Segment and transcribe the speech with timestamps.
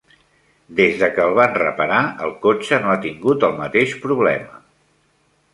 [0.79, 1.99] Des de que el van reparar,
[2.29, 4.61] el cotxe no ha tingut el mateix problema.